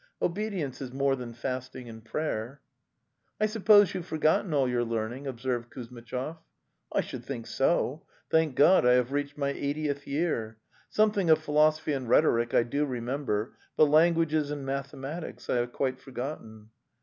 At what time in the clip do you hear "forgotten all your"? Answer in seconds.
4.07-4.83